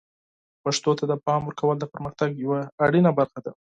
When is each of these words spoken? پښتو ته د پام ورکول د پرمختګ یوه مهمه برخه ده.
پښتو 0.63 0.91
ته 0.99 1.03
د 1.11 1.13
پام 1.25 1.41
ورکول 1.45 1.77
د 1.79 1.85
پرمختګ 1.93 2.29
یوه 2.43 2.59
مهمه 2.79 3.11
برخه 3.19 3.39
ده. 3.45 3.51